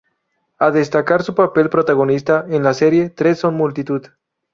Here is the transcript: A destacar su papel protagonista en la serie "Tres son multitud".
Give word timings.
A 0.57 0.71
destacar 0.71 1.21
su 1.21 1.35
papel 1.35 1.69
protagonista 1.69 2.43
en 2.49 2.63
la 2.63 2.73
serie 2.73 3.11
"Tres 3.11 3.37
son 3.37 3.53
multitud". 3.53 4.07